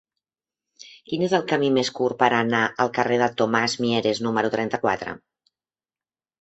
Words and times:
Quin 1.11 1.25
és 1.27 1.35
el 1.39 1.43
camí 1.51 1.69
més 1.75 1.91
curt 1.99 2.17
per 2.23 2.31
anar 2.39 2.63
al 2.85 2.91
carrer 2.97 3.21
de 3.25 3.29
Tomàs 3.43 3.79
Mieres 3.85 4.25
número 4.29 4.55
trenta-quatre? 4.59 5.17